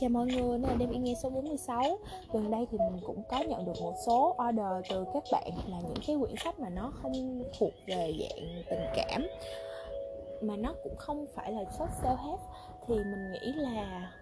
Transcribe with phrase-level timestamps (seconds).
[0.00, 1.98] Chào mọi người, đây là đêm yên nghe số 46
[2.32, 5.76] Gần đây thì mình cũng có nhận được một số order từ các bạn là
[5.80, 9.26] những cái quyển sách mà nó không thuộc về dạng tình cảm
[10.42, 12.36] Mà nó cũng không phải là sách self hết.
[12.86, 14.12] Thì mình nghĩ là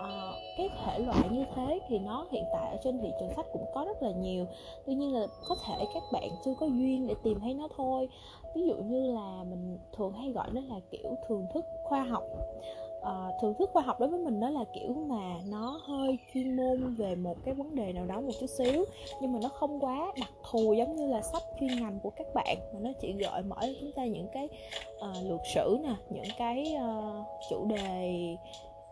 [0.00, 3.46] uh, cái thể loại như thế thì nó hiện tại ở trên thị trường sách
[3.52, 4.46] cũng có rất là nhiều.
[4.86, 8.08] Tuy nhiên là có thể các bạn chưa có duyên để tìm thấy nó thôi.
[8.54, 12.24] Ví dụ như là mình thường hay gọi nó là kiểu thường thức khoa học
[13.00, 16.56] uh, thưởng thức khoa học đối với mình đó là kiểu mà nó hơi chuyên
[16.56, 18.84] môn về một cái vấn đề nào đó một chút xíu
[19.20, 22.26] nhưng mà nó không quá đặc thù giống như là sách chuyên ngành của các
[22.34, 22.56] bạn.
[22.74, 24.48] Mà nó chỉ gợi mở cho chúng ta những cái
[24.98, 28.36] ờ, uh, lược sử nè những cái uh, chủ đề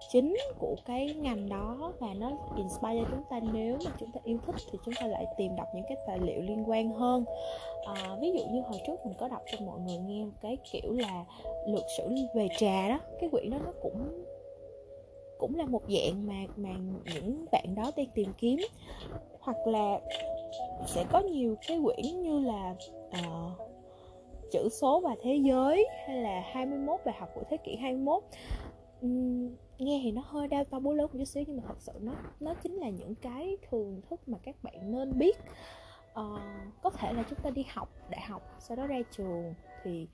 [0.08, 3.40] chính của cái ngành đó và nó inspire chúng ta.
[3.52, 6.18] Nếu mà chúng ta yêu thích thì chúng ta lại tìm đọc những cái tài
[6.18, 7.24] liệu liên quan hơn.
[7.86, 10.56] À, ví dụ như hồi trước mình có đọc cho mọi người nghe một cái
[10.72, 11.24] kiểu là
[11.66, 14.24] luật sử về trà đó cái quyển đó nó cũng
[15.38, 16.68] cũng là một dạng mà mà
[17.14, 18.58] những bạn đó đang tìm kiếm.
[19.40, 20.00] Hoặc là
[20.86, 22.74] sẽ có nhiều cái quyển như là
[23.08, 23.68] uh,
[24.50, 28.22] chữ số và thế giới hay là 21 bài học của thế kỷ 21
[29.06, 31.76] uhm, nghe thì nó hơi đau to búa lớn một chút xíu nhưng mà thật
[31.78, 35.36] sự nó nó chính là những cái thường thức mà các bạn nên biết.
[36.20, 36.40] Uh,
[36.82, 40.08] có thể là chúng ta đi học đại học sau đó ra trường thì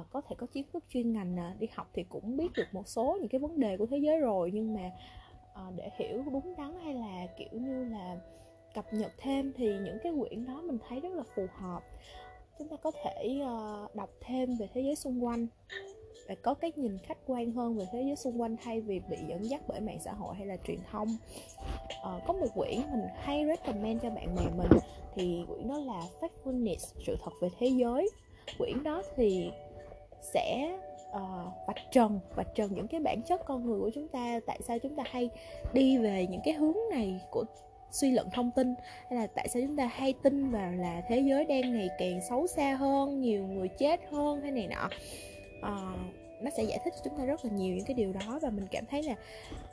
[0.00, 1.54] uh, có thể có kiến thức chuyên ngành nè.
[1.58, 4.18] Đi học thì cũng biết được một số những cái vấn đề của thế giới
[4.18, 4.90] rồi nhưng mà
[5.52, 8.16] uh, để hiểu đúng đắn hay là kiểu như là
[8.74, 11.82] cập nhật thêm thì những cái quyển đó mình thấy rất là phù hợp.
[12.58, 15.46] Chúng ta có thể uh, đọc thêm về thế giới xung quanh
[16.30, 19.16] và có cái nhìn khách quan hơn về thế giới xung quanh thay vì bị
[19.28, 21.08] dẫn dắt bởi mạng xã hội hay là truyền thông.
[21.08, 24.80] Uh, có một quyển mình hay recommend cho bạn bè mình
[25.14, 28.08] thì quyển đó là Factfulness sự thật về thế giới.
[28.58, 29.50] Quyển đó thì
[30.34, 30.78] sẽ
[31.10, 34.60] uh, vạch trần vạch trần những cái bản chất con người của chúng ta tại
[34.62, 35.30] sao chúng ta hay
[35.72, 37.44] đi về những cái hướng này của
[37.90, 38.74] suy luận thông tin
[39.10, 42.20] hay là tại sao chúng ta hay tin vào là thế giới đang ngày càng
[42.28, 44.88] xấu xa hơn nhiều người chết hơn hay này nọ.
[45.58, 48.38] Uh, nó sẽ giải thích cho chúng ta rất là nhiều những cái điều đó
[48.42, 49.14] và mình cảm thấy là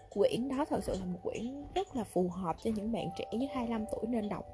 [0.09, 3.25] quyển đó thật sự là một quyển rất là phù hợp cho những bạn trẻ
[3.31, 4.45] dưới 25 tuổi nên đọc.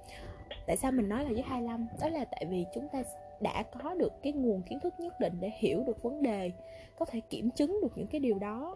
[0.67, 3.03] Tại sao mình nói là dưới 25 đó là tại vì chúng ta
[3.41, 6.51] đã có được cái nguồn kiến thức nhất định để hiểu được vấn đề,
[6.97, 8.75] có thể kiểm chứng được những cái điều đó,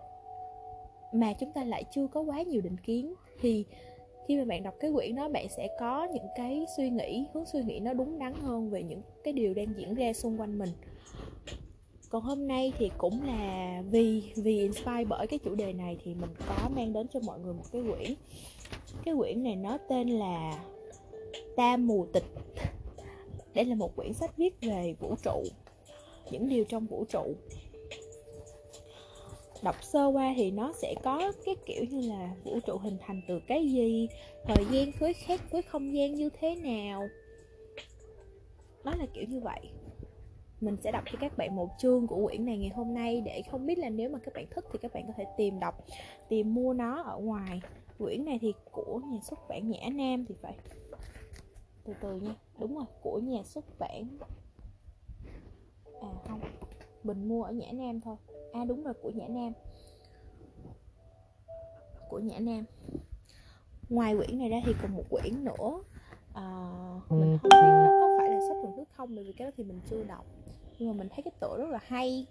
[1.11, 3.13] mà chúng ta lại chưa có quá nhiều định kiến.
[3.41, 3.65] Thì
[4.27, 7.45] khi mà bạn đọc cái quyển đó, bạn sẽ có những cái suy nghĩ, hướng
[7.45, 10.57] suy nghĩ nó đúng đắn hơn về những cái điều đang diễn ra xung quanh
[10.57, 10.69] mình
[12.09, 16.13] còn hôm nay thì cũng là vì vì inspire bởi cái chủ đề này thì
[16.13, 18.13] mình có mang đến cho mọi người một cái quyển.
[19.05, 20.63] Cái quyển này nó tên là
[21.55, 22.25] ta mù tịch.
[23.53, 25.43] Đây là một quyển sách viết về vũ trụ,
[26.31, 27.35] những điều trong vũ trụ.
[29.63, 33.21] Đọc sơ qua thì nó sẽ có cái kiểu như là vũ trụ hình thành
[33.27, 34.07] từ cái gì,
[34.45, 37.07] thời gian với khác với không gian như thế nào.
[38.83, 39.59] Nó là kiểu như vậy
[40.61, 43.41] mình sẽ đọc cho các bạn một chương của quyển này ngày hôm nay để
[43.51, 45.85] không biết là nếu mà các bạn thích thì các bạn có thể tìm đọc
[46.29, 47.61] tìm mua nó ở ngoài.
[47.97, 50.57] Quyển này thì của nhà xuất bản nhã nam thì phải.
[51.83, 52.35] Từ từ nha.
[52.59, 54.17] Đúng rồi của nhà xuất bản.
[56.01, 56.41] À không.
[57.03, 58.15] Mình mua ở nhã nam thôi.
[58.53, 59.53] À đúng rồi của nhã nam.
[62.09, 62.63] Của nhã nam.
[63.89, 65.83] Ngoài quyển này ra thì còn một quyển nữa.
[66.33, 66.43] À,
[67.09, 69.51] mình không biết nó có phải là sách thưởng thức không bởi vì cái đó
[69.57, 70.25] thì mình chưa đọc
[70.79, 72.25] nhưng mà mình thấy cái tựa rất là hay.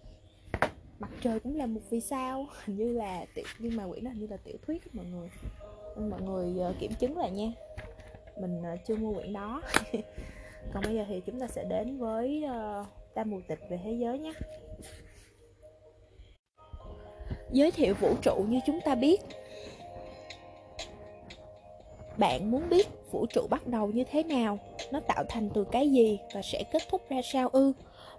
[0.98, 2.46] Mặt trời cũng là một vì sao.
[2.64, 5.28] Hình như là tiểu, nhưng mà quyển đó hình như là tiểu thuyết mọi người.
[6.10, 7.52] Mọi người ờ, kiểm chứng lại nha.
[8.40, 9.62] Mình ờ, chưa mua quyển đó.
[10.72, 12.84] Còn bây giờ thì chúng ta sẽ đến với ờ,
[13.14, 14.32] tam mùa tịch về thế giới nhé.
[17.52, 19.20] Giới thiệu vũ trụ như chúng ta biết.
[22.16, 24.58] Bạn muốn biết vũ trụ bắt đầu như thế nào?
[24.92, 27.72] Nó tạo thành từ cái gì và sẽ kết thúc ra sao ư?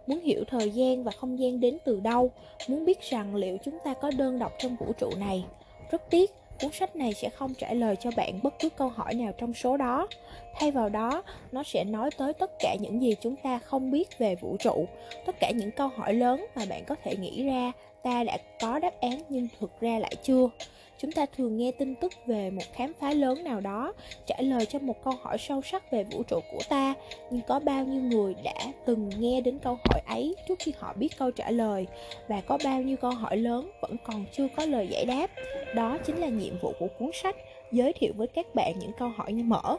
[0.07, 2.31] Muốn hiểu thời gian và không gian đến từ đâu,
[2.68, 5.45] muốn biết rằng liệu chúng ta có đơn độc trong vũ trụ này.
[5.91, 6.31] Rất tiếc,
[6.62, 9.54] cuốn sách này sẽ không trả lời cho bạn bất cứ câu hỏi nào trong
[9.54, 10.07] số đó.
[10.56, 14.18] Thay vào đó, nó sẽ nói tới tất cả những gì chúng ta không biết
[14.18, 14.86] về vũ trụ,
[15.25, 17.71] tất cả những câu hỏi lớn mà bạn có thể nghĩ ra,
[18.04, 20.50] ta đã có đáp án nhưng thực ra lại chưa
[20.97, 23.94] chúng ta thường nghe tin tức về một khám phá lớn nào đó
[24.25, 26.94] trả lời cho một câu hỏi sâu sắc về vũ trụ của ta.
[27.31, 30.94] Nhưng có bao nhiêu người đã từng nghe đến câu hỏi ấy trước khi họ
[30.94, 31.88] biết câu trả lời?
[32.27, 35.31] Và có bao nhiêu câu hỏi lớn vẫn còn chưa có lời giải đáp?
[35.75, 37.35] Đó chính là nhiệm vụ của cuốn sách
[37.71, 39.77] giới thiệu với các bạn những câu hỏi như mở.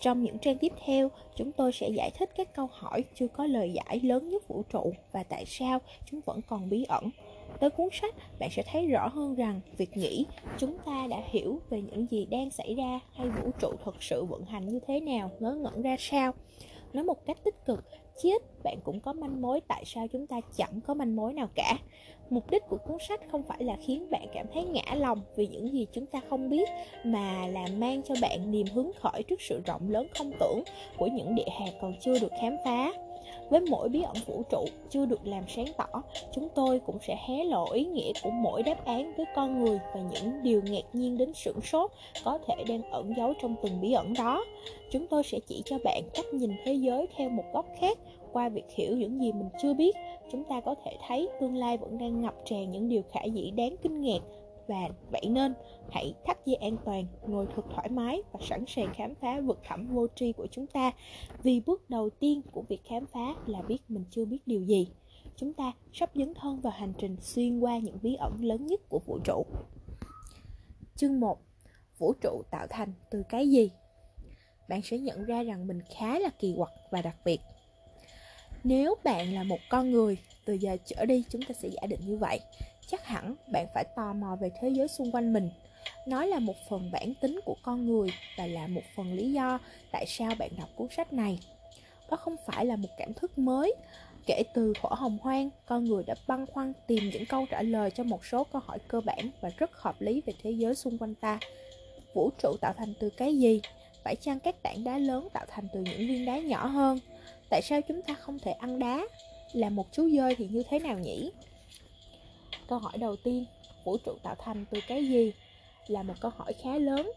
[0.00, 3.46] Trong những trang tiếp theo, chúng tôi sẽ giải thích các câu hỏi chưa có
[3.46, 7.10] lời giải lớn nhất vũ trụ và tại sao chúng vẫn còn bí ẩn
[7.62, 10.26] tới cuốn sách, bạn sẽ thấy rõ hơn rằng việc nghĩ
[10.58, 14.24] chúng ta đã hiểu về những gì đang xảy ra hay vũ trụ thực sự
[14.24, 16.32] vận hành như thế nào, ngớ ngẩn ra sao.
[16.92, 17.84] Nói một cách tích cực,
[18.22, 21.48] chết, bạn cũng có manh mối, tại sao chúng ta chẳng có manh mối nào
[21.54, 21.78] cả?
[22.30, 25.46] Mục đích của cuốn sách không phải là khiến bạn cảm thấy ngã lòng vì
[25.46, 26.68] những gì chúng ta không biết,
[27.04, 30.62] mà là mang cho bạn niềm hứng khởi trước sự rộng lớn không tưởng
[30.96, 32.92] của những địa hạt còn chưa được khám phá
[33.52, 36.02] với mỗi bí ẩn vũ trụ chưa được làm sáng tỏ,
[36.32, 39.80] chúng tôi cũng sẽ hé lộ ý nghĩa của mỗi đáp án với con người
[39.94, 41.90] và những điều ngạc nhiên đến sửng sốt
[42.24, 44.44] có thể đang ẩn giấu trong từng bí ẩn đó.
[44.90, 47.98] Chúng tôi sẽ chỉ cho bạn cách nhìn thế giới theo một góc khác
[48.32, 49.96] qua việc hiểu những gì mình chưa biết.
[50.32, 53.50] Chúng ta có thể thấy tương lai vẫn đang ngập tràn những điều khả dĩ
[53.50, 54.20] đáng kinh ngạc
[54.66, 55.54] và vậy nên,
[55.90, 59.60] hãy thắt dây an toàn, ngồi thật thoải mái và sẵn sàng khám phá vực
[59.64, 60.92] thẳm vô tri của chúng ta.
[61.42, 64.88] Vì bước đầu tiên của việc khám phá là biết mình chưa biết điều gì.
[65.36, 68.80] Chúng ta sắp dấn thân vào hành trình xuyên qua những bí ẩn lớn nhất
[68.88, 69.46] của vũ trụ.
[70.96, 71.38] Chương 1
[71.98, 73.70] vũ trụ tạo thành từ cái gì?
[74.68, 77.40] Bạn sẽ nhận ra rằng mình khá là kỳ quặc và đặc biệt.
[78.64, 82.00] Nếu bạn là một con người, từ giờ trở đi chúng ta sẽ giả định
[82.06, 82.40] như vậy
[82.92, 85.50] chắc hẳn bạn phải tò mò về thế giới xung quanh mình.
[86.06, 88.08] Nó là một phần bản tính của con người
[88.38, 89.58] và là một phần lý do
[89.92, 91.38] tại sao bạn đọc cuốn sách này.
[92.10, 93.74] Đó không phải là một cảm thức mới.
[94.26, 97.90] Kể từ thuở hồng hoang, con người đã băn khoăn tìm những câu trả lời
[97.90, 100.98] cho một số câu hỏi cơ bản và rất hợp lý về thế giới xung
[100.98, 101.38] quanh ta.
[102.14, 103.60] Vũ trụ tạo thành từ cái gì?
[104.04, 106.98] Phải chăng các tảng đá lớn tạo thành từ những viên đá nhỏ hơn?
[107.50, 109.06] Tại sao chúng ta không thể ăn đá?
[109.52, 111.30] Là một chú dơi thì như thế nào nhỉ?
[112.72, 113.44] Câu hỏi đầu tiên,
[113.84, 115.32] vũ trụ tạo thành từ cái gì,
[115.86, 117.10] là một câu hỏi khá lớn.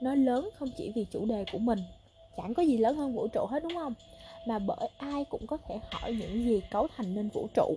[0.00, 1.78] Nó lớn không chỉ vì chủ đề của mình,
[2.36, 3.94] chẳng có gì lớn hơn vũ trụ hết, đúng không?
[4.46, 7.74] Mà bởi ai cũng có thể hỏi những gì cấu thành nên vũ trụ.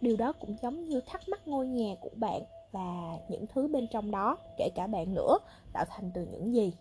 [0.00, 2.42] Điều đó cũng giống như thắc mắc ngôi nhà của bạn
[2.72, 5.38] và những thứ bên trong đó, kể cả bạn nữa,
[5.72, 6.72] tạo thành từ những gì.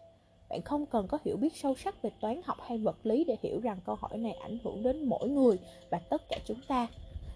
[0.50, 3.38] Bạn không cần có hiểu biết sâu sắc về toán học hay vật lý để
[3.42, 5.58] hiểu rằng câu hỏi này ảnh hưởng đến mỗi người
[5.90, 6.88] và tất cả chúng ta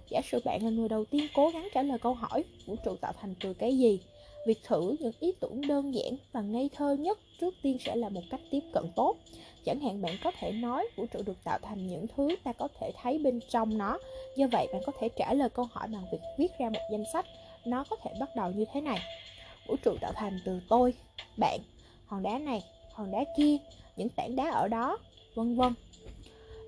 [0.10, 2.96] giả sử bạn là người đầu tiên cố gắng trả lời câu hỏi, vũ trụ
[3.02, 4.00] tạo thành từ cái gì?
[4.46, 8.10] Việc thử những ý tưởng đơn giản và ngây thơ nhất trước tiên sẽ là
[8.10, 9.16] một cách tiếp cận tốt.
[9.66, 12.68] Chẳng hạn bạn có thể nói vũ trụ được tạo thành những thứ ta có
[12.80, 13.98] thể thấy bên trong nó.
[14.36, 17.04] Do vậy, bạn có thể trả lời câu hỏi bằng việc viết ra một danh
[17.14, 17.26] sách.
[17.66, 19.00] Nó có thể bắt đầu như thế này.
[19.68, 20.94] Vũ trụ tạo thành từ tôi,
[21.38, 21.60] bạn,
[22.06, 23.58] hòn đá này, hòn đá kia,
[23.98, 24.98] những tảng đá ở đó,
[25.36, 25.74] vân vân.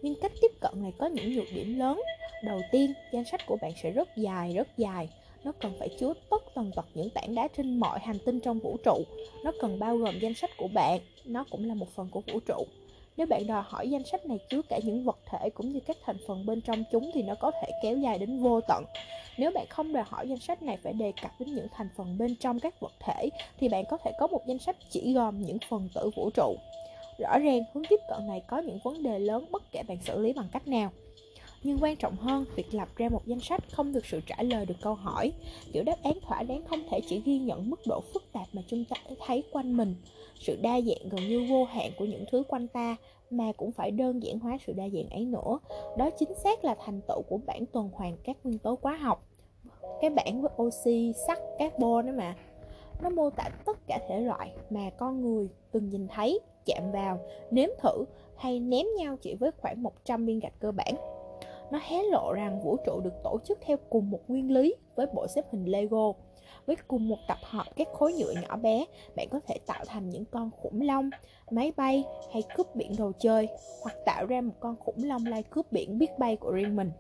[0.02, 2.02] Nhưng cách tiếp cận này có những nhược điểm lớn
[2.44, 5.10] đầu tiên, danh sách của bạn sẽ rất dài rất dài.
[5.44, 8.60] Nó cần phải chứa tất tần tật những tảng đá trên mọi hành tinh trong
[8.60, 9.04] vũ trụ.
[9.44, 11.00] Nó cần bao gồm danh sách của bạn.
[11.26, 12.66] Nó cũng là một phần của vũ trụ.
[13.18, 15.98] Nếu bạn đòi hỏi danh sách này chứa cả những vật thể cũng như các
[16.06, 18.84] thành phần bên trong chúng thì nó có thể kéo dài đến vô tận.
[19.38, 22.18] Nếu bạn không đòi hỏi danh sách này phải đề cập đến những thành phần
[22.18, 23.30] bên trong các vật thể,
[23.60, 26.56] thì bạn có thể có một danh sách chỉ gồm những phần tử vũ trụ.
[27.20, 30.20] Rõ ràng, hướng tiếp cận này có những vấn đề lớn bất kể bạn xử
[30.20, 30.92] lý bằng cách nào
[31.64, 34.66] nhưng quan trọng hơn, việc lập ra một danh sách không được sự trả lời
[34.66, 35.32] được câu hỏi.
[35.74, 38.62] Kiểu đáp án thỏa đáng không thể chỉ ghi nhận mức độ phức tạp mà
[38.68, 39.96] chúng ta thấy quanh mình.
[40.40, 42.96] Sự đa dạng gần như vô hạn của những thứ quanh ta,
[43.30, 45.60] mà cũng phải đơn giản hóa sự đa dạng ấy nữa.
[45.98, 49.28] Đó chính xác là thành tựu của bản tuần hoàn các nguyên tố hóa học.
[50.02, 52.36] Cái bảng với oxy, sắt, carbon đó mà.
[53.02, 57.20] Nó mô tả tất cả thể loại mà con người từng nhìn thấy, chạm vào,
[57.52, 61.21] nếm thử hay ném nhau chỉ với khoảng 100 viên gạch cơ bản
[61.72, 65.08] nó hé lộ rằng vũ trụ được tổ chức theo cùng một nguyên lý với
[65.14, 66.14] bộ xếp hình Lego.
[66.66, 68.86] Với cùng một tập hợp các khối nhựa nhỏ bé,
[69.16, 71.10] bạn có thể tạo thành những con khủng long,
[71.52, 73.48] máy bay hay cướp biển đồ chơi,
[73.84, 76.92] hoặc tạo ra một con khủng long lai cướp biển biết bay của riêng mình.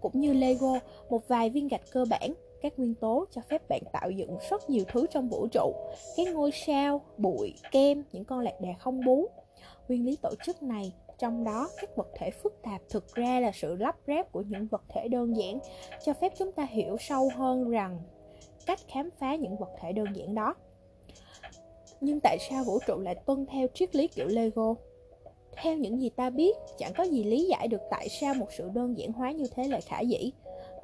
[0.00, 0.78] Cũng như Lego,
[1.10, 4.70] một vài viên gạch cơ bản các nguyên tố cho phép bạn tạo dựng rất
[4.70, 5.72] nhiều thứ trong vũ trụ
[6.16, 9.26] cái ngôi sao bụi kem những con lạc đà không bú
[9.88, 13.52] nguyên lý tổ chức này trong đó các vật thể phức tạp thực ra là
[13.54, 15.58] sự lắp ráp của những vật thể đơn giản,
[16.04, 18.00] cho phép chúng ta hiểu sâu hơn rằng
[18.66, 20.54] cách khám phá những vật thể đơn giản đó.
[22.00, 24.74] Nhưng tại sao vũ trụ lại tuân theo triết lý kiểu lego?
[25.62, 28.68] Theo những gì ta biết, chẳng có gì lý giải được tại sao một sự
[28.74, 30.32] đơn giản hóa như thế lại khả dĩ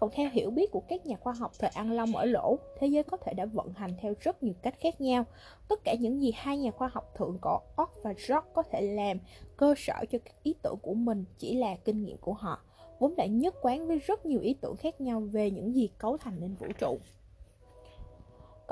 [0.02, 2.86] còn theo hiểu biết của các nhà khoa học thời An Long ở lỗ, thế
[2.86, 5.24] giới có thể đã vận hành theo rất nhiều cách khác nhau.
[5.68, 8.80] Tất cả những gì hai nhà khoa học thượng cổ Ock và Rock có thể
[8.80, 9.18] làm
[9.56, 12.62] cơ sở cho các ý tưởng của mình chỉ là kinh nghiệm của họ,
[12.98, 16.16] vốn đã nhất quán với rất nhiều ý tưởng khác nhau về những gì cấu
[16.16, 16.98] thành nên vũ trụ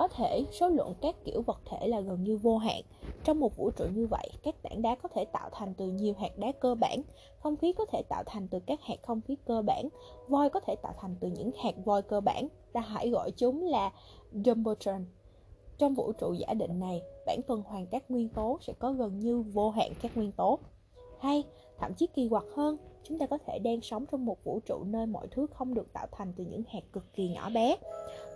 [0.00, 2.82] có thể số lượng các kiểu vật thể là gần như vô hạn.
[3.24, 6.14] Trong một vũ trụ như vậy, các tảng đá có thể tạo thành từ nhiều
[6.18, 7.02] hạt đá cơ bản,
[7.38, 9.88] không khí có thể tạo thành từ các hạt không khí cơ bản,
[10.28, 12.48] voi có thể tạo thành từ những hạt voi cơ bản.
[12.72, 13.92] Ta hãy gọi chúng là
[14.32, 15.04] Jumbotron.
[15.78, 19.18] Trong vũ trụ giả định này, bản tuần hoàn các nguyên tố sẽ có gần
[19.18, 20.58] như vô hạn các nguyên tố.
[21.18, 21.42] Hay,
[21.78, 24.84] thậm chí kỳ quặc hơn, chúng ta có thể đang sống trong một vũ trụ
[24.84, 27.76] nơi mọi thứ không được tạo thành từ những hạt cực kỳ nhỏ bé.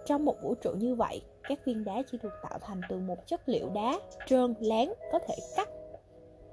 [0.06, 3.26] Trong một vũ trụ như vậy, các viên đá chỉ được tạo thành từ một
[3.26, 5.68] chất liệu đá trơn láng có thể cắt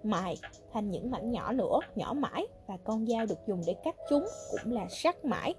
[0.03, 0.35] mài
[0.73, 4.25] thành những mảnh nhỏ nữa, nhỏ mãi và con dao được dùng để cắt chúng
[4.51, 5.53] cũng là sắc mãi.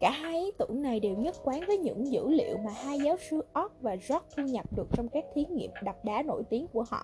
[0.00, 3.16] Cả hai ý tưởng này đều nhất quán với những dữ liệu mà hai giáo
[3.30, 6.66] sư Ott và George thu nhập được trong các thí nghiệm đập đá nổi tiếng
[6.66, 7.02] của họ.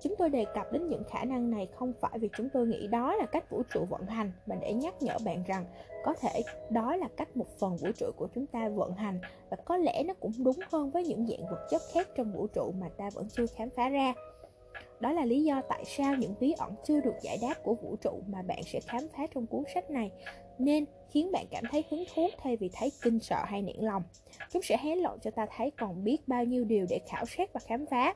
[0.00, 2.86] Chúng tôi đề cập đến những khả năng này không phải vì chúng tôi nghĩ
[2.86, 5.64] đó là cách vũ trụ vận hành, mà để nhắc nhở bạn rằng
[6.04, 9.56] có thể đó là cách một phần vũ trụ của chúng ta vận hành và
[9.64, 12.72] có lẽ nó cũng đúng hơn với những dạng vật chất khác trong vũ trụ
[12.80, 14.14] mà ta vẫn chưa khám phá ra.
[15.00, 17.96] Đó là lý do tại sao những bí ẩn chưa được giải đáp của vũ
[17.96, 20.10] trụ mà bạn sẽ khám phá trong cuốn sách này
[20.58, 24.02] nên khiến bạn cảm thấy hứng thú thay vì thấy kinh sợ hay nản lòng.
[24.50, 27.52] Chúng sẽ hé lộ cho ta thấy còn biết bao nhiêu điều để khảo sát
[27.52, 28.14] và khám phá.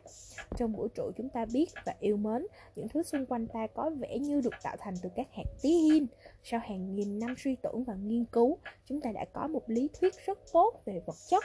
[0.57, 3.91] Trong vũ trụ chúng ta biết và yêu mến, những thứ xung quanh ta có
[3.91, 6.07] vẻ như được tạo thành từ các hạt tí hin.
[6.45, 9.89] Sau hàng nghìn năm suy tưởng và nghiên cứu, chúng ta đã có một lý
[10.01, 11.45] thuyết rất tốt về vật chất.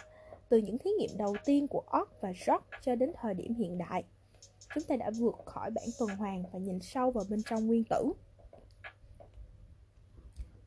[0.50, 3.78] Từ những thí nghiệm đầu tiên của Ock và Rock cho đến thời điểm hiện
[3.78, 4.04] đại,
[4.76, 7.84] chúng ta đã vượt khỏi bản tuần hoàn và nhìn sâu vào bên trong nguyên
[7.84, 8.14] tử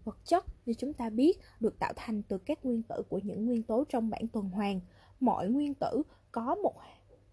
[0.08, 3.46] vật chất như chúng ta biết được tạo thành từ các nguyên tử của những
[3.46, 4.80] nguyên tố trong bảng tuần hoàn.
[5.20, 6.74] Mỗi nguyên tử có một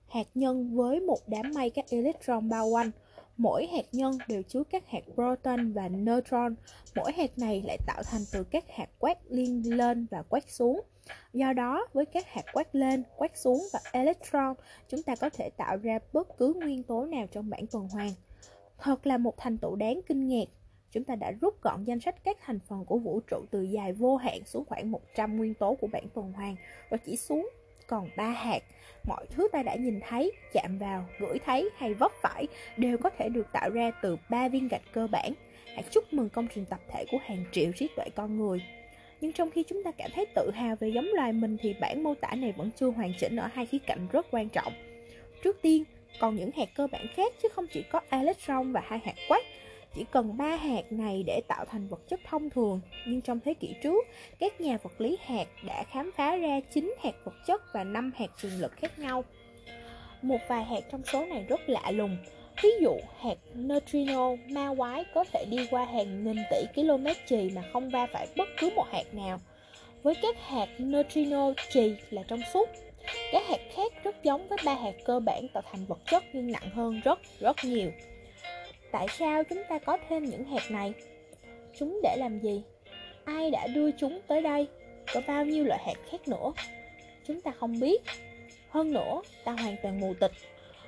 [0.07, 2.91] hạt nhân với một đám mây các electron bao quanh.
[3.37, 6.55] Mỗi hạt nhân đều chứa các hạt proton và neutron.
[6.95, 10.81] Mỗi hạt này lại tạo thành từ các hạt quát liên lên và quát xuống.
[11.33, 14.53] Do đó, với các hạt quát lên, quát xuống và electron,
[14.89, 18.11] chúng ta có thể tạo ra bất cứ nguyên tố nào trong bảng tuần hoàn.
[18.77, 20.47] Thật là một thành tựu đáng kinh ngạc
[20.91, 23.93] chúng ta đã rút gọn danh sách các thành phần của vũ trụ từ dài
[23.93, 26.55] vô hạn xuống khoảng 100 nguyên tố của bảng tuần hoàn
[26.89, 27.49] và chỉ xuống
[27.87, 28.63] còn ba hạt.
[29.07, 33.09] Mọi thứ ta đã nhìn thấy, chạm vào, ngửi thấy hay vấp phải đều có
[33.09, 35.33] thể được tạo ra từ ba viên gạch cơ bản.
[35.65, 38.63] Hãy chúc mừng công trình tập thể của hàng triệu trí tuệ con người.
[39.21, 42.03] Nhưng trong khi chúng ta cảm thấy tự hào về giống loài mình thì bản
[42.03, 44.73] mô tả này vẫn chưa hoàn chỉnh ở hai khía cạnh rất quan trọng.
[45.43, 45.83] Trước tiên,
[46.19, 49.45] còn những hạt cơ bản khác chứ không chỉ có electron và hai hạt quark
[49.95, 53.53] chỉ cần ba hạt này để tạo thành vật chất thông thường, nhưng trong thế
[53.53, 54.05] kỷ trước,
[54.39, 58.11] các nhà vật lý hạt đã khám phá ra 9 hạt vật chất và 5
[58.15, 59.23] hạt trường lực khác nhau.
[60.21, 62.17] Một vài hạt trong số này rất lạ lùng.
[62.63, 67.49] Ví dụ, hạt neutrino ma quái có thể đi qua hàng nghìn tỷ km chì
[67.55, 69.39] mà không va phải bất cứ một hạt nào.
[70.03, 72.69] Với các hạt neutrino chì là trong suốt,
[73.31, 76.51] các hạt khác rất giống với ba hạt cơ bản tạo thành vật chất nhưng
[76.51, 77.91] nặng hơn rất rất nhiều.
[78.95, 80.93] Tại sao chúng ta có thêm những hẹp này?
[81.79, 82.63] Chúng để làm gì?
[83.25, 84.67] Ai đã đưa chúng tới đây?
[85.13, 86.53] Có bao nhiêu loại hạt khác nữa?
[87.27, 88.01] Chúng ta không biết.
[88.69, 90.31] Hơn nữa, ta hoàn toàn mù tịch.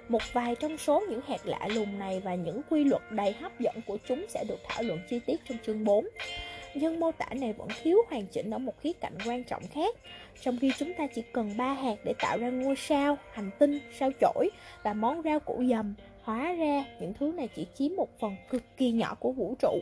[0.07, 3.59] Một vài trong số những hạt lạ lùng này và những quy luật đầy hấp
[3.59, 6.07] dẫn của chúng sẽ được thảo luận chi tiết trong chương 4.
[6.73, 9.95] Nhưng mô tả này vẫn thiếu hoàn chỉnh ở một khía cạnh quan trọng khác.
[10.41, 13.79] Trong khi chúng ta chỉ cần ba hạt để tạo ra ngôi sao, hành tinh,
[13.99, 14.49] sao chổi
[14.83, 15.95] và món rau củ dầm
[16.27, 19.79] Hóa ra những thứ này chỉ chiếm một phần cực kỳ nhỏ của vũ trụ.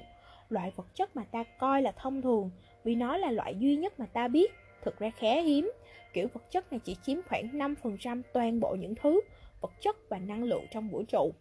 [0.49, 2.51] Loại vật chất mà ta coi là thông thường,
[2.83, 5.71] Vì nó là loại duy nhất mà ta biết, Thực ra khá hiếm.
[6.13, 9.21] Kiểu vật chất này chỉ chiếm khoảng 5% toàn bộ những thứ,
[9.61, 11.31] Vật chất và năng lượng trong vũ trụ.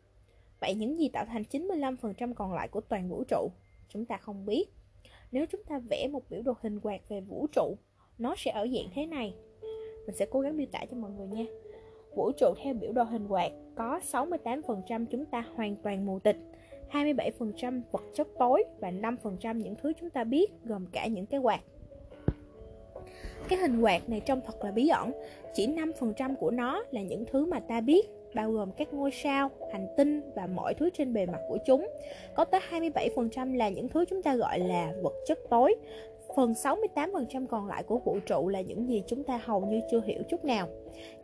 [0.61, 3.49] Vậy những gì tạo thành 95% còn lại của toàn vũ trụ?
[3.88, 4.64] Chúng ta không biết.
[5.32, 7.76] Nếu chúng ta vẽ một biểu đồ hình quạt về vũ trụ,
[8.18, 9.34] Nó sẽ ở dạng thế này.
[10.06, 11.44] Mình sẽ cố gắng miêu tả cho mọi người nha.
[12.14, 16.37] Vũ trụ theo biểu đồ hình quạt có 68% chúng ta hoàn toàn mù tịch,
[16.92, 21.40] 27% vật chất tối và 5% những thứ chúng ta biết gồm cả những cái
[21.40, 21.61] quạt.
[23.49, 25.12] Cái hình quạt này trông thật là bí ẩn,
[25.54, 29.50] chỉ 5% của nó là những thứ mà ta biết bao gồm các ngôi sao,
[29.73, 31.88] hành tinh và mọi thứ trên bề mặt của chúng.
[32.35, 35.75] Có tới 27% là những thứ chúng ta gọi là vật chất tối
[36.37, 40.00] Phần 68% còn lại của vũ trụ là những gì chúng ta hầu như chưa
[40.00, 40.69] hiểu chút nào.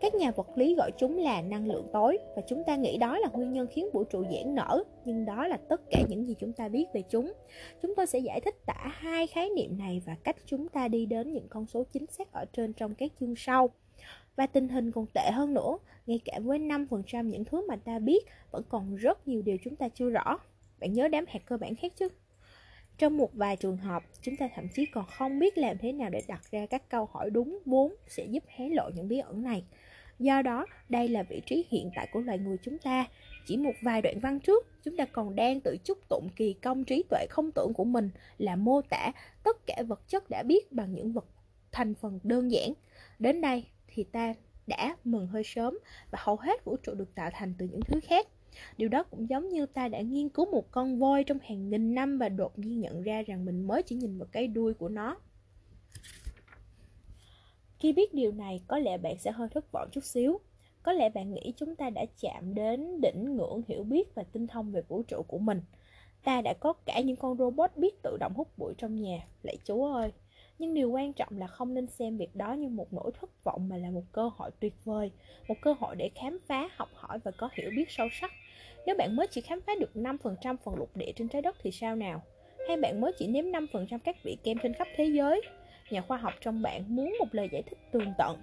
[0.00, 3.18] Các nhà vật lý gọi chúng là năng lượng tối và chúng ta nghĩ đó
[3.18, 6.34] là nguyên nhân khiến vũ trụ giãn nở, nhưng đó là tất cả những gì
[6.38, 7.32] chúng ta biết về chúng.
[7.82, 11.06] Chúng tôi sẽ giải thích tả hai khái niệm này và cách chúng ta đi
[11.06, 13.70] đến những con số chính xác ở trên trong các chương sau.
[14.36, 17.98] Và tình hình còn tệ hơn nữa, ngay cả với 5% những thứ mà ta
[17.98, 20.38] biết, vẫn còn rất nhiều điều chúng ta chưa rõ.
[20.80, 22.08] Bạn nhớ đám hạt cơ bản khác chứ?
[23.00, 26.10] Trong một vài trường hợp, chúng ta thậm chí còn không biết làm thế nào
[26.10, 29.42] để đặt ra các câu hỏi đúng vốn sẽ giúp hé lộ những bí ẩn
[29.42, 29.64] này.
[30.18, 33.06] Do đó, đây là vị trí hiện tại của loài người chúng ta.
[33.46, 36.84] Chỉ một vài đoạn văn trước, chúng ta còn đang tự chúc tụng kỳ công
[36.84, 40.72] trí tuệ không tưởng của mình là mô tả tất cả vật chất đã biết
[40.72, 41.26] bằng những vật
[41.72, 42.72] thành phần đơn giản.
[43.18, 44.34] Đến đây thì ta
[44.66, 45.78] đã mừng hơi sớm
[46.10, 48.26] và hầu hết vũ trụ được tạo thành từ những thứ khác.
[48.76, 51.94] Điều đó cũng giống như ta đã nghiên cứu một con voi trong hàng nghìn
[51.94, 54.88] năm và đột nhiên nhận ra rằng mình mới chỉ nhìn vào cái đuôi của
[54.88, 55.16] nó.
[57.78, 60.40] Khi biết điều này, có lẽ bạn sẽ hơi thất vọng chút xíu.
[60.82, 64.46] Có lẽ bạn nghĩ chúng ta đã chạm đến đỉnh ngưỡng hiểu biết và tinh
[64.46, 65.62] thông về vũ trụ của mình.
[66.24, 69.26] Ta đã có cả những con robot biết tự động hút bụi trong nhà.
[69.42, 70.12] Lạy chúa ơi!
[70.60, 73.68] Nhưng điều quan trọng là không nên xem việc đó như một nỗi thất vọng
[73.68, 75.10] mà là một cơ hội tuyệt vời,
[75.48, 78.30] một cơ hội để khám phá, học hỏi và có hiểu biết sâu sắc.
[78.86, 81.70] Nếu bạn mới chỉ khám phá được 5% phần lục địa trên trái đất thì
[81.70, 82.22] sao nào?
[82.68, 85.42] Hay bạn mới chỉ nếm 5% các vị kem trên khắp thế giới?
[85.90, 88.36] Nhà khoa học trong bạn muốn một lời giải thích tường tận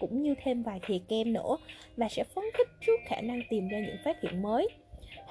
[0.00, 1.56] cũng như thêm vài thìa kem nữa
[1.96, 4.68] và sẽ phấn khích trước khả năng tìm ra những phát hiện mới.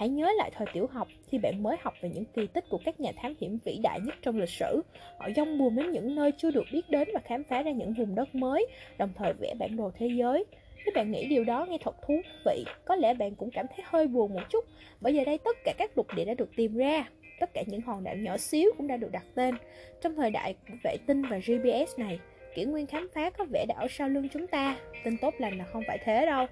[0.01, 2.79] Hãy nhớ lại thời tiểu học khi bạn mới học về những kỳ tích của
[2.85, 4.81] các nhà thám hiểm vĩ đại nhất trong lịch sử.
[5.19, 7.93] Họ dông buồm đến những nơi chưa được biết đến và khám phá ra những
[7.93, 8.67] vùng đất mới,
[8.97, 10.45] đồng thời vẽ bản đồ thế giới.
[10.77, 13.85] Nếu bạn nghĩ điều đó nghe thật thú vị, có lẽ bạn cũng cảm thấy
[13.85, 14.65] hơi buồn một chút,
[15.01, 17.09] bởi giờ đây tất cả các lục địa đã được tìm ra.
[17.39, 19.55] Tất cả những hòn đảo nhỏ xíu cũng đã được đặt tên.
[20.01, 22.19] Trong thời đại vệ tinh và GPS này,
[22.55, 24.77] kỷ nguyên khám phá có vẻ đảo sau lưng chúng ta.
[25.03, 26.47] Tin tốt lành là không phải thế đâu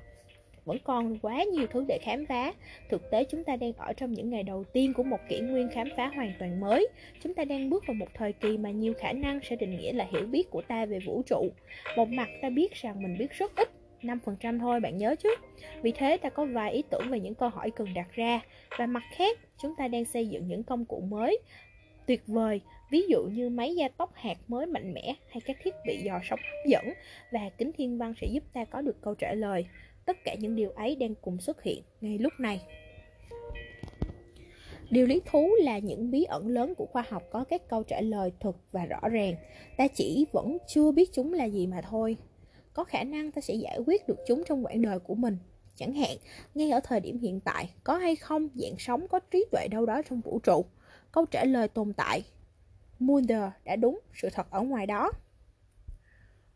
[0.70, 2.54] vẫn còn quá nhiều thứ để khám phá.
[2.90, 5.70] Thực tế, chúng ta đang ở trong những ngày đầu tiên của một kỷ nguyên
[5.70, 6.88] khám phá hoàn toàn mới.
[7.24, 9.94] Chúng ta đang bước vào một thời kỳ mà nhiều khả năng sẽ định nghĩa
[9.94, 11.50] là hiểu biết của ta về vũ trụ.
[11.96, 13.70] Một mặt, ta biết rằng mình biết rất ít
[14.02, 15.36] 5% thôi, bạn nhớ chứ
[15.82, 18.42] Vì thế, ta có vài ý tưởng về những câu hỏi cần đặt ra
[18.78, 21.40] Và mặt khác, chúng ta đang xây dựng những công cụ mới,
[22.06, 25.76] tuyệt vời ví dụ như máy gia tốc hạt mới mạnh mẽ hay các thiết
[25.86, 26.94] bị dò sóng hấp dẫn
[27.32, 29.66] và kính thiên văn sẽ giúp ta có được câu trả lời
[30.10, 32.62] tất cả những điều ấy đang cùng xuất hiện ngay lúc này
[34.90, 38.02] Điều lý thú là những bí ẩn lớn của khoa học có các câu trả
[38.02, 39.36] lời thực và rõ ràng.
[39.78, 42.18] Ta chỉ vẫn chưa biết chúng là gì mà thôi.
[42.74, 45.38] Có khả năng ta sẽ giải quyết được chúng trong quãng đời của mình.
[45.76, 46.18] Chẳng hạn,
[46.56, 49.86] ngay ở thời điểm hiện tại, có hay không dạng sống có trí tuệ đâu
[49.86, 50.66] đó trong vũ trụ?
[51.12, 52.24] Câu trả lời tồn tại.
[53.00, 55.12] Mulder đã đúng, sự thật ở ngoài đó.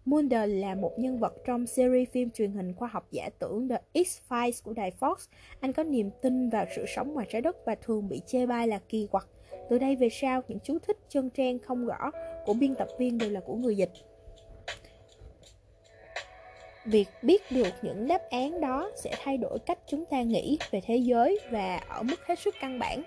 [0.05, 3.77] Mulder là một nhân vật trong series phim truyền hình khoa học giả tưởng The
[3.93, 5.15] X-Files của đài Fox.
[5.59, 8.67] Anh có niềm tin vào sự sống ngoài trái đất và thường bị chê bai
[8.67, 9.27] là kỳ quặc.
[9.69, 12.11] Từ đây về sau, những chú thích chân trang không rõ
[12.45, 13.91] của biên tập viên đều là của người dịch.
[16.85, 20.81] Việc biết được những đáp án đó sẽ thay đổi cách chúng ta nghĩ về
[20.85, 23.03] thế giới và ở mức hết sức căn bản.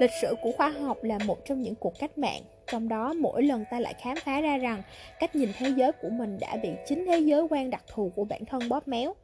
[0.00, 3.42] Lịch sử của khoa học là một trong những cuộc cách mạng trong đó mỗi
[3.42, 4.82] lần ta lại khám phá ra rằng
[5.20, 8.24] cách nhìn thế giới của mình đã bị chính thế giới quan đặc thù của
[8.24, 9.14] bản thân bóp méo.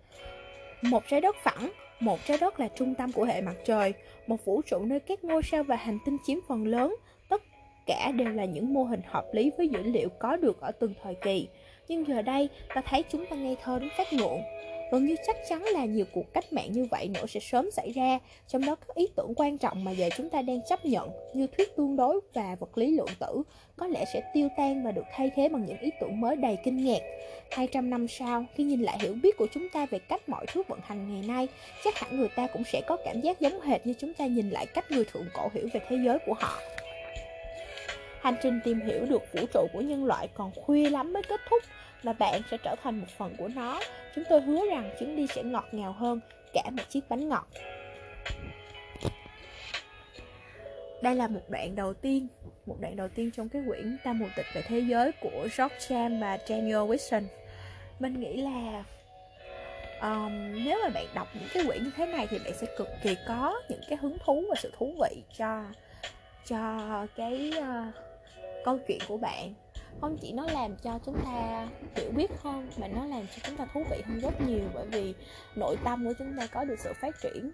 [0.83, 3.93] Một trái đất phẳng, một trái đất là trung tâm của hệ mặt trời,
[4.27, 6.97] một vũ trụ nơi các ngôi sao và hành tinh chiếm phần lớn,
[7.29, 7.43] tất
[7.87, 10.95] cả đều là những mô hình hợp lý với dữ liệu có được ở từng
[11.03, 11.49] thời kỳ.
[11.89, 14.41] Nhưng giờ đây, ta thấy chúng ta ngây thơ đến phát ngượng.
[14.95, 17.93] Gần như chắc chắn là nhiều cuộc cách mạng như vậy nữa sẽ sớm xảy
[17.93, 21.11] ra, trong đó các ý tưởng quan trọng mà giờ chúng ta đang chấp nhận
[21.35, 23.43] như thuyết tương đối và vật lý lượng tử
[23.77, 26.59] có lẽ sẽ tiêu tan và được thay thế bằng những ý tưởng mới đầy
[26.65, 27.01] kinh ngạc.
[27.51, 30.63] 200 năm sau, khi nhìn lại hiểu biết của chúng ta về cách mọi thứ
[30.69, 31.49] vận hành ngày nay,
[31.85, 34.51] chắc hẳn người ta cũng sẽ có cảm giác giống hệt như chúng ta nhìn
[34.51, 36.59] lại cách người thượng cổ hiểu về thế giới của họ.
[38.21, 41.41] Hành trình tìm hiểu được vũ trụ của nhân loại còn khuya lắm mới kết
[41.51, 41.63] thúc
[42.05, 43.81] và bạn sẽ trở thành một phần của nó.
[44.15, 46.21] Chúng tôi hứa rằng chuyến đi sẽ ngọt ngào hơn
[46.53, 47.47] cả một chiếc bánh ngọt.
[51.03, 52.27] Đây là một đoạn đầu tiên,
[52.67, 55.79] một đoạn đầu tiên trong cái quyển Tam mù tịch về thế giới của George
[55.89, 57.23] Cham và Daniel Wilson.
[57.99, 58.85] Mình nghĩ là
[60.01, 62.89] um, nếu mà bạn đọc những cái quyển như thế này thì bạn sẽ cực
[63.03, 65.65] kỳ có những cái hứng thú và sự thú vị cho
[66.47, 67.95] cho cái uh,
[68.65, 69.55] câu chuyện của bạn
[70.01, 73.57] không chỉ nó làm cho chúng ta hiểu biết hơn mà nó làm cho chúng
[73.57, 75.15] ta thú vị hơn rất nhiều bởi vì
[75.57, 77.51] nội tâm của chúng ta có được sự phát triển.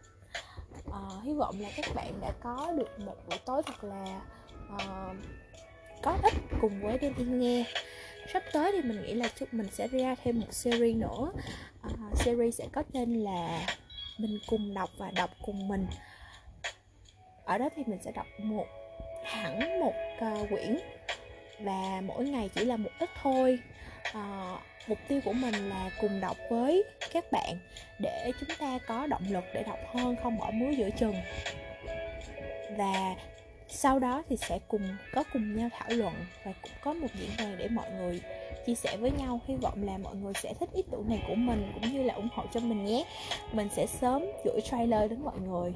[0.88, 4.20] Uh, hy vọng là các bạn đã có được một buổi tối thật là
[4.74, 5.16] uh,
[6.02, 7.64] có ích cùng với đêm thiên nghe.
[8.32, 11.32] Sắp tới thì mình nghĩ là chúng mình sẽ ra thêm một series nữa.
[11.86, 13.66] Uh, series sẽ có tên là
[14.18, 15.86] mình cùng đọc và đọc cùng mình.
[17.44, 18.66] Ở đó thì mình sẽ đọc một
[19.24, 20.78] hẳn một uh, quyển
[21.62, 23.58] và mỗi ngày chỉ là một ít thôi.
[24.12, 24.56] À,
[24.88, 27.56] mục tiêu của mình là cùng đọc với các bạn
[27.98, 31.14] để chúng ta có động lực để đọc hơn không bỏ muối giữa chừng.
[32.78, 33.16] Và
[33.68, 34.82] sau đó thì sẽ cùng
[35.14, 38.20] có cùng nhau thảo luận và cũng có một diễn đàn để mọi người
[38.66, 39.40] chia sẻ với nhau.
[39.46, 42.14] Hy vọng là mọi người sẽ thích ý tưởng này của mình cũng như là
[42.14, 43.04] ủng hộ cho mình nhé.
[43.52, 45.72] Mình sẽ sớm gửi trailer đến mọi người.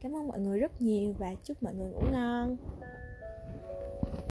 [0.00, 2.56] Cảm ơn mọi người rất nhiều và chúc mọi người ngủ ngon.